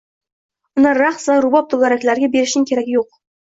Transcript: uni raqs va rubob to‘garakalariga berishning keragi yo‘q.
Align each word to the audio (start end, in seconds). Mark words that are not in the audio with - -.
uni 0.81 0.93
raqs 0.99 1.27
va 1.31 1.35
rubob 1.45 1.67
to‘garakalariga 1.75 2.31
berishning 2.39 2.67
keragi 2.73 2.97
yo‘q. 2.99 3.15